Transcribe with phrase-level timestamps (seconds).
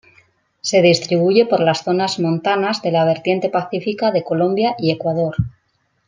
[0.61, 5.35] Se distribuye por las zonas montanas de la vertiente pacífica de Colombia y Ecuador.